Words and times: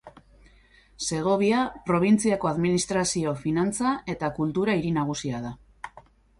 Segovia 1.07 1.59
probintziako 1.89 2.51
administrazio, 2.53 3.35
finantza 3.45 3.95
eta 4.17 4.33
kultura 4.41 4.79
hiri 4.81 4.97
nagusia 5.01 5.47
da. 5.49 5.57